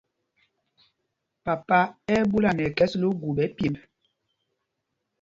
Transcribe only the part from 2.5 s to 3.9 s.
nɛ ɛkhɛs lɛ ogu ɓɛ pyemb.